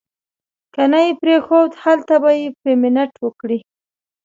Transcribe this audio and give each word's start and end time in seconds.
که 0.73 0.83
نه 0.91 0.99
یې 1.05 1.11
پرېښود 1.21 1.71
هلته 1.83 2.15
به 2.23 2.31
پیمنټ 2.63 3.13
وکړي. 3.23 3.59